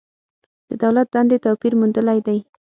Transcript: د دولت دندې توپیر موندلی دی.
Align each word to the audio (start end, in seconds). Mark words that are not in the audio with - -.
د 0.69 0.71
دولت 0.83 1.07
دندې 1.13 1.37
توپیر 1.45 1.73
موندلی 1.79 2.19
دی. 2.27 2.39